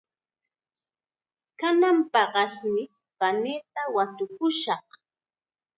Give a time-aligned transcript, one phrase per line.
[1.59, 2.83] Kanan paqasmi
[3.19, 4.85] paniita watukashaq.